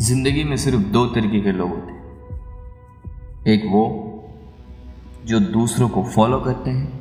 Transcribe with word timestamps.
ज़िंदगी 0.00 0.44
में 0.44 0.56
सिर्फ़ 0.56 0.78
दो 0.78 1.06
तरीके 1.06 1.40
के 1.40 1.52
लोग 1.52 1.70
होते 1.70 1.92
हैं। 1.92 2.02
एक 3.46 3.62
वो, 3.66 3.84
जो 5.24 5.40
दूसरों 5.40 5.88
को 5.88 6.02
फॉलो 6.02 6.40
करते 6.40 6.70
हैं, 6.70 6.92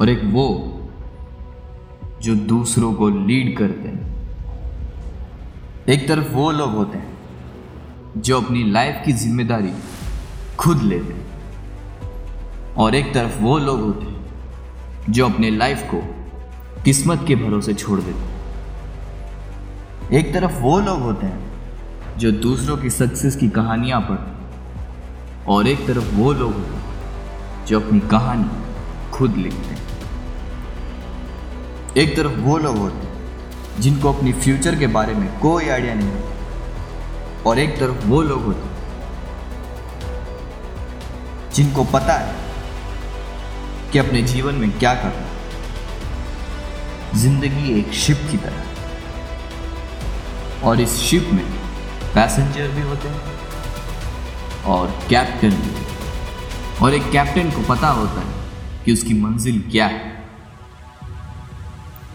और 0.00 0.08
एक 0.08 0.20
वो, 0.24 0.46
जो 2.22 2.34
दूसरों 2.34 2.94
को 2.94 3.08
लीड 3.08 3.58
करते 3.58 3.88
हैं। 3.88 4.26
एक 5.88 6.08
तरफ़ 6.08 6.28
वो 6.28 6.50
लोग 6.50 6.70
होते 6.70 6.98
हैं, 6.98 7.18
जो 8.16 8.40
अपनी 8.40 8.64
लाइफ 8.64 9.02
की 9.06 9.12
ज़िम्मेदारी 9.12 9.72
खुद 10.58 10.82
लेते 10.82 11.12
हैं, 11.12 11.26
और 12.76 12.94
एक 12.94 13.14
तरफ़ 13.14 13.40
वो 13.40 13.58
लोग 13.58 13.80
होते 13.80 14.06
हैं, 14.06 14.24
जो 15.10 15.28
अपने 15.28 15.50
लाइफ 15.50 15.82
को 15.94 16.00
किस्मत 16.82 17.24
के 17.28 17.34
भरोसे 17.36 17.74
छोड़ 17.74 18.00
देते 18.00 18.18
हैं। 18.18 18.40
एक 20.12 20.34
तरफ़ 20.34 20.52
वो 20.52 20.80
लोग 20.80 21.00
होते 21.00 21.26
हैं 21.26 21.50
जो 22.20 22.30
दूसरों 22.32 22.76
की 22.76 22.90
सक्सेस 22.90 23.36
की 23.36 23.48
कहानियाँ 23.48 24.00
पढ़ते 24.00 25.44
और 25.52 25.66
एक 25.66 25.86
तरफ़ 25.86 26.04
वो 26.14 26.32
लोग 26.32 26.52
होते 26.52 27.66
जो 27.66 27.80
अपनी 27.80 28.00
कहानी 28.00 29.10
खुद 29.10 29.36
लिखते 29.36 29.74
हैं। 29.74 29.84
एक 31.96 32.16
तरफ़ 32.16 32.32
वो 32.32 32.58
लोग 32.58 32.76
होते 32.76 33.08
जिनको 33.82 34.12
अपनी 34.12 34.32
फ्यूचर 34.32 34.78
के 34.78 34.86
बारे 34.86 35.14
में 35.14 35.38
कोई 35.38 35.68
आइडिया 35.68 35.94
नहीं 35.94 36.10
होता 36.10 37.48
और 37.50 37.58
एक 37.58 37.78
तरफ़ 37.80 38.06
वो 38.06 38.22
लोग 38.22 38.42
होते 38.42 38.68
जिनको 41.54 41.84
पता 41.84 42.14
है 42.14 42.34
कि 43.92 43.98
अपने 43.98 44.22
जीवन 44.22 44.54
में 44.54 44.70
क्या 44.78 44.94
करना 44.94 45.26
ज़िंदगी 47.18 47.78
एक 47.78 47.92
शिप 47.92 48.18
की 48.30 48.36
तरह 48.36 48.60
और 50.64 50.80
इस 50.80 50.92
शिप 50.98 51.30
में 51.32 51.59
पैसेंजर 52.14 52.68
भी 52.68 52.82
होते 52.82 53.08
हैं 53.08 53.20
और 54.64 54.86
कैप्टन। 55.08 55.50
भी 55.50 55.72
और 56.84 56.94
एक 56.94 57.10
कैप्टन 57.10 57.50
को 57.50 57.62
पता 57.74 57.88
होता 57.88 58.20
है 58.20 58.28
कि 58.84 58.92
उसकी 58.92 59.14
मंजिल 59.14 59.62
क्या 59.70 59.86
है। 59.86 60.24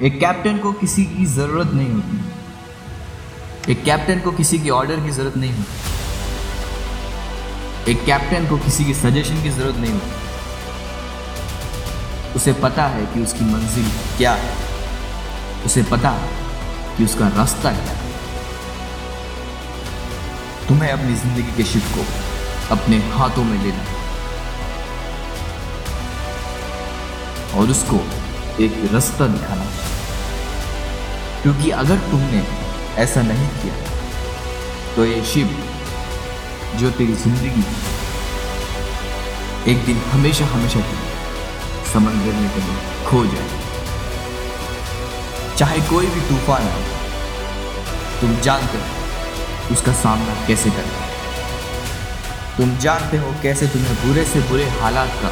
एक 0.02 0.20
कैप्टन 0.20 0.58
को 0.58 0.72
किसी 0.74 1.06
की 1.06 1.26
ज़रूरत 1.26 1.74
नहीं 1.74 1.90
होती। 1.90 2.18
एक 3.72 3.84
कैप्टन 3.84 4.20
को 4.20 4.32
किसी 4.32 4.60
की 4.60 4.70
ऑर्डर 4.70 5.00
की 5.00 5.12
ज़रूरत 5.12 5.38
नहीं 5.38 5.54
होती। 5.54 5.74
एक 7.92 8.06
कैप्टन 8.06 8.48
को 8.48 8.58
किसी 8.58 8.86
की 8.86 8.94
सजेशन 8.94 9.44
की 9.44 9.50
ज़रूरत 9.50 9.76
नहीं 9.76 9.92
होती। 9.92 10.12
उसे 12.36 12.54
पता 12.54 12.84
है 12.88 13.06
कि 13.06 13.20
उसकी 13.22 13.46
मंजिल 13.46 13.90
क्या 14.18 14.32
है। 14.32 14.54
उसे 15.66 15.84
पता 15.84 16.10
है 16.10 16.30
कि 16.98 17.04
उसका 17.06 17.28
रास्ता 17.28 17.70
क्या 17.72 17.94
है। 17.94 18.05
तुम्हें 20.68 20.92
अपनी 20.92 21.16
ज़िंदगी 21.16 21.52
के 21.58 21.64
शिप 21.72 21.84
को 21.96 22.04
अपने 22.76 22.98
हाथों 23.16 23.44
में 23.44 23.58
लेना 23.64 23.84
और 27.58 27.70
उसको 27.72 28.00
एक 28.64 28.74
रास्ता 28.94 29.28
दिखाना 29.28 29.66
क्योंकि 31.42 31.70
अगर 31.84 31.98
तुमने 32.12 32.42
ऐसा 33.04 33.22
नहीं 33.22 33.48
किया 33.62 33.76
तो 34.96 35.06
ये 35.06 35.22
शिप 35.34 35.50
जो 36.80 36.92
तेरी 36.98 37.16
ज़िंदगी 37.26 37.66
एक 39.72 39.86
दिन 39.86 39.98
हमेशा 40.12 40.46
हमेशा 40.46 40.80
के 40.80 40.96
लिए 40.98 41.14
समंदर 41.94 42.34
में 42.42 42.50
कहीं 42.56 42.78
खो 43.06 43.20
जाए। 43.26 43.64
चाहे 45.58 45.80
कोई 45.90 46.08
भी 46.14 46.22
तूफ़ान 46.30 46.64
हो, 46.64 46.82
तुम 48.22 48.36
जानते 48.42 48.78
हो 48.78 48.95
उसका 49.72 49.94
सामना 49.94 50.34
कैसे 50.48 50.70
करना 50.70 51.04
तुम 52.58 52.78
जानते 52.78 53.18
हो 53.18 53.34
कैसे 53.44 53.68
तुम्हें 53.68 53.96
बुरे 53.96 54.24
से 54.26 54.40
बुरे 54.50 54.66
हालात 54.82 55.18
का 55.22 55.30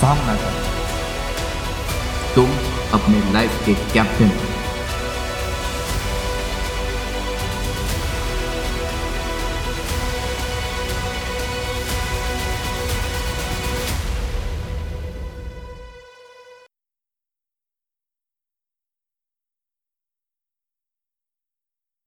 सामना 0.00 0.34
करना 0.36 0.66
तुम 2.34 2.50
अपने 2.92 3.32
लाइफ 3.32 3.62
के 3.66 3.74
कैप्टन 3.92 4.30
हो। 4.38 4.47